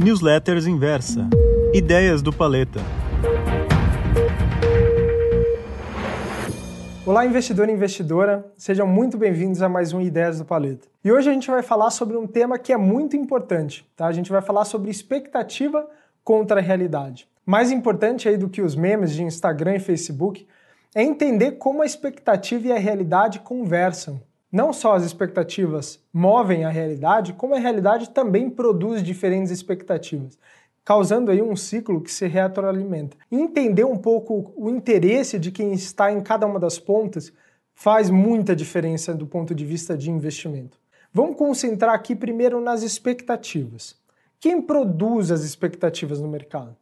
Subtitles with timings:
[0.00, 1.28] Newsletters Inversa.
[1.74, 2.78] Ideias do Paleta.
[7.04, 10.86] Olá, investidor e investidora, sejam muito bem-vindos a mais um Ideias do Paleta.
[11.02, 14.06] E hoje a gente vai falar sobre um tema que é muito importante, tá?
[14.06, 15.84] A gente vai falar sobre expectativa
[16.22, 17.26] contra a realidade.
[17.44, 20.46] Mais importante aí do que os memes de Instagram e Facebook
[20.94, 24.20] é entender como a expectativa e a realidade conversam.
[24.50, 30.38] Não só as expectativas movem a realidade, como a realidade também produz diferentes expectativas,
[30.82, 33.14] causando aí um ciclo que se retroalimenta.
[33.30, 37.30] Entender um pouco o interesse de quem está em cada uma das pontas
[37.74, 40.78] faz muita diferença do ponto de vista de investimento.
[41.12, 43.96] Vamos concentrar aqui primeiro nas expectativas.
[44.40, 46.74] Quem produz as expectativas no mercado?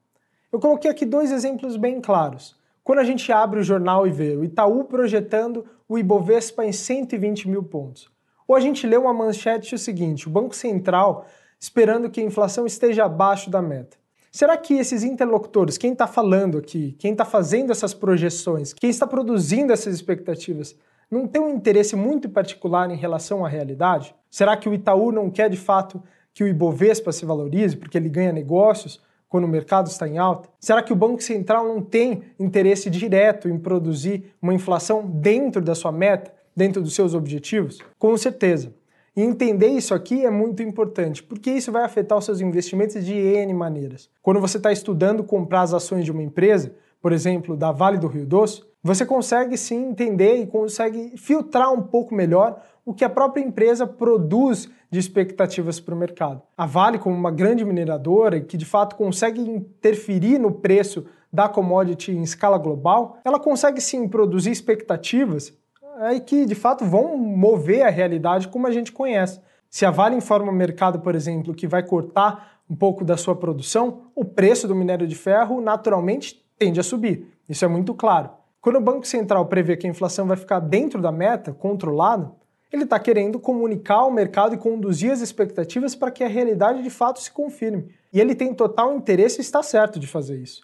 [0.52, 2.56] Eu coloquei aqui dois exemplos bem claros.
[2.86, 7.48] Quando a gente abre o jornal e vê o Itaú projetando o Ibovespa em 120
[7.48, 8.08] mil pontos.
[8.46, 11.26] Ou a gente lê uma manchete o seguinte: o Banco Central
[11.58, 13.96] esperando que a inflação esteja abaixo da meta.
[14.30, 19.04] Será que esses interlocutores, quem está falando aqui, quem está fazendo essas projeções, quem está
[19.04, 20.76] produzindo essas expectativas,
[21.10, 24.14] não tem um interesse muito particular em relação à realidade?
[24.30, 26.00] Será que o Itaú não quer de fato
[26.32, 29.02] que o Ibovespa se valorize porque ele ganha negócios?
[29.28, 30.48] Quando o mercado está em alta?
[30.60, 35.74] Será que o Banco Central não tem interesse direto em produzir uma inflação dentro da
[35.74, 37.78] sua meta, dentro dos seus objetivos?
[37.98, 38.72] Com certeza.
[39.16, 43.14] E entender isso aqui é muito importante, porque isso vai afetar os seus investimentos de
[43.14, 44.10] N maneiras.
[44.22, 48.08] Quando você está estudando comprar as ações de uma empresa, por exemplo, da Vale do
[48.08, 53.10] Rio Doce, você consegue sim entender e consegue filtrar um pouco melhor o que a
[53.10, 56.40] própria empresa produz de expectativas para o mercado.
[56.56, 62.12] A Vale, como uma grande mineradora que de fato consegue interferir no preço da commodity
[62.12, 65.52] em escala global, ela consegue sim produzir expectativas
[66.00, 69.38] é, que de fato vão mover a realidade como a gente conhece.
[69.68, 73.36] Se a Vale informa o mercado, por exemplo, que vai cortar um pouco da sua
[73.36, 77.26] produção, o preço do minério de ferro naturalmente tende a subir.
[77.46, 78.30] Isso é muito claro.
[78.62, 82.32] Quando o Banco Central prevê que a inflação vai ficar dentro da meta, controlada,
[82.76, 86.90] ele está querendo comunicar ao mercado e conduzir as expectativas para que a realidade de
[86.90, 87.88] fato se confirme.
[88.12, 90.62] E ele tem total interesse e está certo de fazer isso.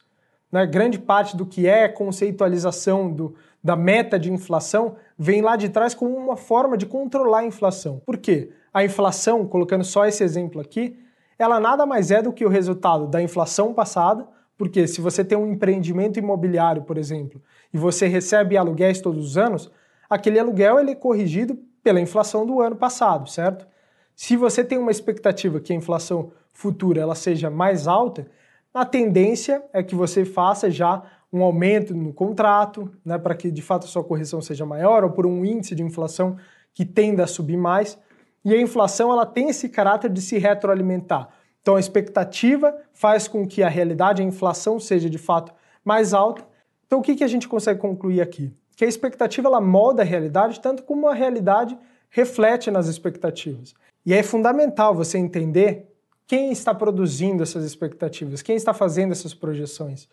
[0.51, 0.65] Né?
[0.67, 5.95] Grande parte do que é conceitualização do, da meta de inflação vem lá de trás
[5.95, 8.01] como uma forma de controlar a inflação.
[8.05, 8.51] Por quê?
[8.73, 10.99] A inflação, colocando só esse exemplo aqui,
[11.39, 14.29] ela nada mais é do que o resultado da inflação passada
[14.63, 17.43] porque se você tem um empreendimento imobiliário, por exemplo,
[17.75, 19.69] e você recebe aluguéis todos os anos,
[20.09, 23.67] aquele aluguel ele é corrigido pela inflação do ano passado, certo?
[24.15, 28.27] Se você tem uma expectativa que a inflação futura ela seja mais alta,
[28.73, 33.63] a tendência é que você faça já um aumento no contrato, né, para que de
[33.63, 36.37] fato a sua correção seja maior, ou por um índice de inflação
[36.75, 37.99] que tenda a subir mais.
[38.45, 41.29] E a inflação ela tem esse caráter de se retroalimentar.
[41.61, 45.53] Então a expectativa faz com que a realidade, a inflação seja de fato
[45.85, 46.45] mais alta.
[46.87, 48.53] Então o que, que a gente consegue concluir aqui?
[48.77, 51.79] Que a expectativa ela molda a realidade tanto como a realidade
[52.11, 53.75] reflete nas expectativas.
[54.05, 55.89] E é fundamental você entender
[56.27, 60.09] quem está produzindo essas expectativas, quem está fazendo essas projeções.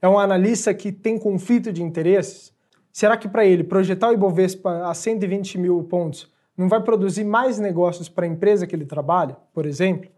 [0.00, 2.52] É um analista que tem conflito de interesses?
[2.92, 7.58] Será que para ele projetar o Ibovespa a 120 mil pontos não vai produzir mais
[7.58, 10.08] negócios para a empresa que ele trabalha, por exemplo?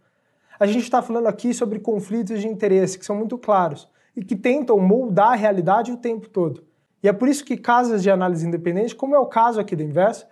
[0.58, 4.36] A gente está falando aqui sobre conflitos de interesse que são muito claros e que
[4.36, 6.64] tentam moldar a realidade o tempo todo.
[7.06, 9.84] E é por isso que casas de análise independente, como é o caso aqui da
[9.84, 10.26] Inverso,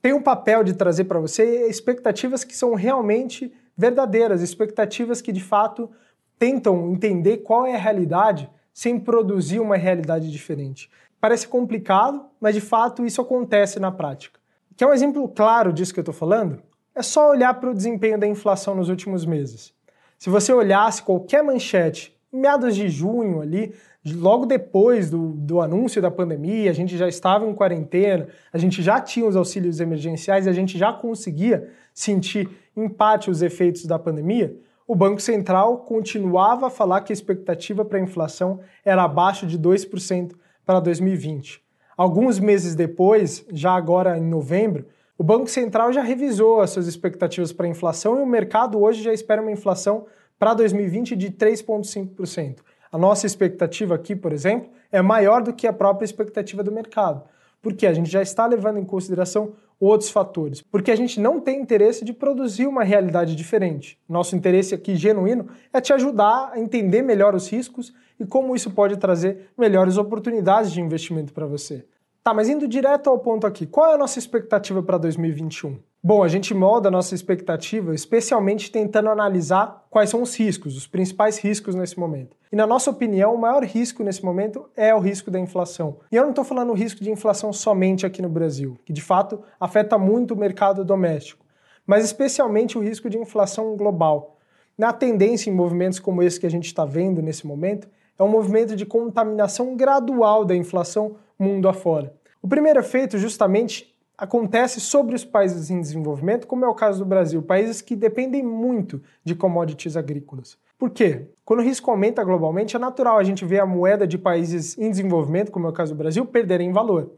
[0.00, 5.42] tem um papel de trazer para você expectativas que são realmente verdadeiras, expectativas que de
[5.42, 5.90] fato
[6.38, 10.90] tentam entender qual é a realidade sem produzir uma realidade diferente.
[11.20, 14.40] Parece complicado, mas de fato isso acontece na prática.
[14.74, 16.62] Quer um exemplo claro disso que eu estou falando?
[16.94, 19.74] É só olhar para o desempenho da inflação nos últimos meses.
[20.18, 23.74] Se você olhasse qualquer manchete meados de junho ali,
[24.14, 28.82] logo depois do, do anúncio da pandemia, a gente já estava em quarentena, a gente
[28.82, 33.86] já tinha os auxílios emergenciais e a gente já conseguia sentir em parte os efeitos
[33.86, 39.02] da pandemia, o Banco Central continuava a falar que a expectativa para a inflação era
[39.02, 40.32] abaixo de 2%
[40.64, 41.60] para 2020.
[41.96, 44.86] Alguns meses depois, já agora em novembro,
[45.18, 49.02] o Banco Central já revisou as suas expectativas para a inflação e o mercado hoje
[49.02, 50.06] já espera uma inflação
[50.38, 52.58] para 2020 de 3,5%.
[52.90, 57.22] A nossa expectativa aqui, por exemplo, é maior do que a própria expectativa do mercado,
[57.60, 61.60] porque a gente já está levando em consideração outros fatores, porque a gente não tem
[61.60, 63.98] interesse de produzir uma realidade diferente.
[64.08, 68.70] Nosso interesse aqui genuíno é te ajudar a entender melhor os riscos e como isso
[68.70, 71.84] pode trazer melhores oportunidades de investimento para você.
[72.22, 75.78] Tá, mas indo direto ao ponto aqui, qual é a nossa expectativa para 2021?
[76.08, 80.86] Bom, a gente molda a nossa expectativa especialmente tentando analisar quais são os riscos, os
[80.86, 82.36] principais riscos nesse momento.
[82.52, 85.96] E na nossa opinião, o maior risco nesse momento é o risco da inflação.
[86.12, 89.02] E eu não estou falando o risco de inflação somente aqui no Brasil, que de
[89.02, 91.44] fato afeta muito o mercado doméstico,
[91.84, 94.38] mas especialmente o risco de inflação global.
[94.78, 98.28] Na tendência em movimentos como esse que a gente está vendo nesse momento, é um
[98.28, 102.14] movimento de contaminação gradual da inflação mundo afora.
[102.40, 107.04] O primeiro efeito, justamente, acontece sobre os países em desenvolvimento, como é o caso do
[107.04, 110.58] Brasil, países que dependem muito de commodities agrícolas.
[110.78, 111.26] Por quê?
[111.44, 114.90] Quando o risco aumenta globalmente, é natural a gente ver a moeda de países em
[114.90, 117.12] desenvolvimento, como é o caso do Brasil, perderem valor.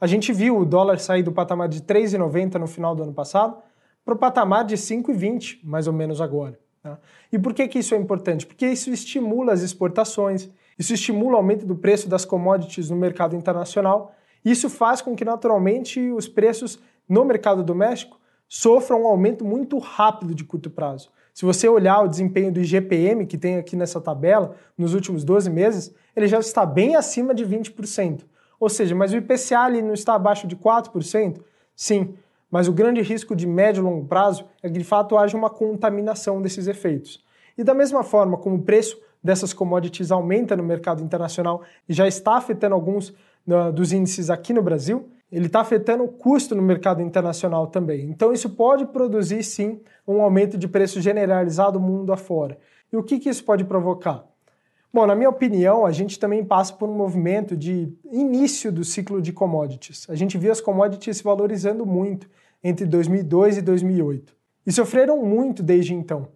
[0.00, 3.56] A gente viu o dólar sair do patamar de 3,90 no final do ano passado
[4.04, 6.58] para o patamar de 5,20, mais ou menos agora.
[6.82, 6.98] Tá?
[7.32, 8.46] E por que, que isso é importante?
[8.46, 13.34] Porque isso estimula as exportações, isso estimula o aumento do preço das commodities no mercado
[13.36, 14.12] internacional
[14.44, 18.18] isso faz com que, naturalmente, os preços no mercado doméstico
[18.48, 21.10] sofram um aumento muito rápido de curto prazo.
[21.32, 25.50] Se você olhar o desempenho do IGPM, que tem aqui nessa tabela, nos últimos 12
[25.50, 28.20] meses, ele já está bem acima de 20%.
[28.60, 31.40] Ou seja, mas o IPCA ali não está abaixo de 4%?
[31.74, 32.14] Sim,
[32.48, 35.50] mas o grande risco de médio e longo prazo é que de fato haja uma
[35.50, 37.24] contaminação desses efeitos.
[37.58, 42.06] E da mesma forma como o preço dessas commodities aumenta no mercado internacional e já
[42.06, 43.12] está afetando alguns
[43.74, 48.08] dos índices aqui no Brasil, ele está afetando o custo no mercado internacional também.
[48.08, 52.58] Então isso pode produzir sim um aumento de preço generalizado mundo afora.
[52.92, 54.24] E o que, que isso pode provocar?
[54.92, 59.20] Bom, na minha opinião, a gente também passa por um movimento de início do ciclo
[59.20, 60.06] de commodities.
[60.08, 62.30] A gente viu as commodities se valorizando muito
[62.62, 66.28] entre 2002 e 2008 e sofreram muito desde então.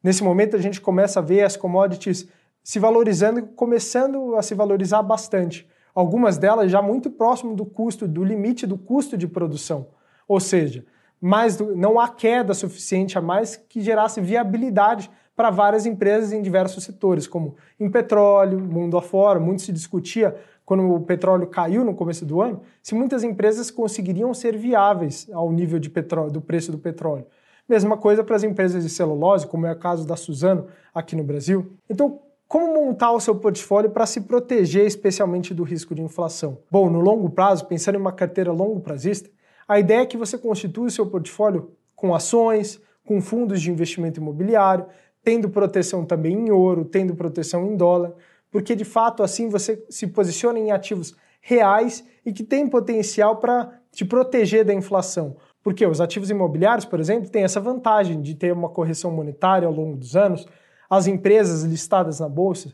[0.00, 2.28] Nesse momento, a gente começa a ver as commodities
[2.62, 8.24] se valorizando começando a se valorizar bastante algumas delas já muito próximo do custo, do
[8.24, 9.88] limite do custo de produção.
[10.26, 10.84] Ou seja,
[11.20, 16.42] mais do, não há queda suficiente a mais que gerasse viabilidade para várias empresas em
[16.42, 21.94] diversos setores, como em petróleo, mundo afora, muito se discutia quando o petróleo caiu no
[21.94, 26.72] começo do ano, se muitas empresas conseguiriam ser viáveis ao nível de petróleo, do preço
[26.72, 27.26] do petróleo.
[27.68, 31.24] Mesma coisa para as empresas de celulose, como é o caso da Suzano aqui no
[31.24, 31.72] Brasil.
[31.88, 32.20] Então,
[32.54, 36.58] como montar o seu portfólio para se proteger especialmente do risco de inflação?
[36.70, 39.28] Bom, no longo prazo, pensando em uma carteira longo prazista,
[39.66, 44.20] a ideia é que você constitua o seu portfólio com ações, com fundos de investimento
[44.20, 44.86] imobiliário,
[45.20, 48.14] tendo proteção também em ouro, tendo proteção em dólar,
[48.52, 53.80] porque de fato assim você se posiciona em ativos reais e que têm potencial para
[53.90, 55.38] te proteger da inflação.
[55.60, 59.74] Porque os ativos imobiliários, por exemplo, têm essa vantagem de ter uma correção monetária ao
[59.74, 60.46] longo dos anos,
[60.88, 62.72] as empresas listadas na bolsa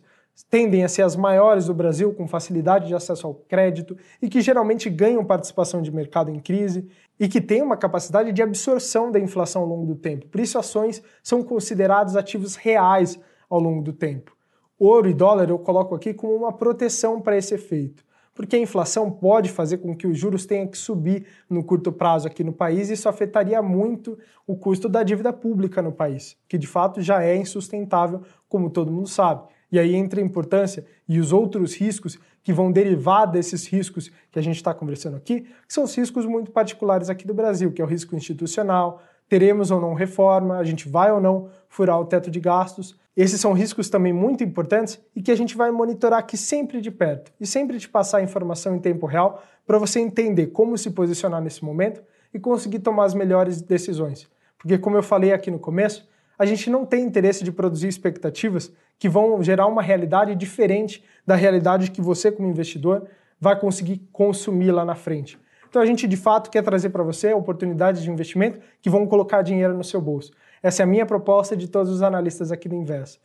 [0.49, 4.41] tendem a ser as maiores do Brasil, com facilidade de acesso ao crédito e que
[4.41, 9.19] geralmente ganham participação de mercado em crise e que têm uma capacidade de absorção da
[9.19, 10.27] inflação ao longo do tempo.
[10.29, 13.19] Por isso, ações são considerados ativos reais
[13.49, 14.35] ao longo do tempo.
[14.79, 18.03] Ouro e dólar eu coloco aqui como uma proteção para esse efeito
[18.41, 22.27] porque a inflação pode fazer com que os juros tenham que subir no curto prazo
[22.27, 26.57] aqui no país e isso afetaria muito o custo da dívida pública no país, que
[26.57, 29.43] de fato já é insustentável, como todo mundo sabe.
[29.71, 34.39] E aí entra a importância e os outros riscos que vão derivar desses riscos que
[34.39, 37.83] a gente está conversando aqui, que são os riscos muito particulares aqui do Brasil, que
[37.83, 42.05] é o risco institucional, teremos ou não reforma, a gente vai ou não furar o
[42.05, 42.99] teto de gastos.
[43.17, 46.91] Esses são riscos também muito importantes e que a gente vai monitorar aqui sempre de
[46.91, 51.41] perto e sempre te passar informação em tempo real para você entender como se posicionar
[51.41, 52.03] nesse momento
[52.35, 54.29] e conseguir tomar as melhores decisões.
[54.59, 58.73] Porque, como eu falei aqui no começo, a gente não tem interesse de produzir expectativas
[58.99, 63.07] que vão gerar uma realidade diferente da realidade que você, como investidor,
[63.41, 65.39] vai conseguir consumir lá na frente.
[65.71, 69.41] Então a gente de fato quer trazer para você oportunidades de investimento que vão colocar
[69.41, 70.33] dinheiro no seu bolso.
[70.63, 73.19] Essa é a minha proposta de todos os analistas aqui do Inverso.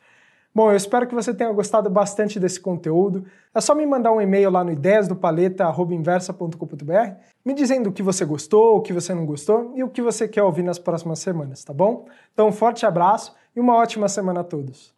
[0.54, 3.26] Bom, eu espero que você tenha gostado bastante desse conteúdo.
[3.54, 7.12] É só me mandar um e-mail lá no ideiasdopaleta.inversa.com.br
[7.44, 10.30] me dizendo o que você gostou, o que você não gostou e o que você
[10.30, 12.06] quer ouvir nas próximas semanas, tá bom?
[12.34, 14.96] Então, um forte abraço e uma ótima semana a todos.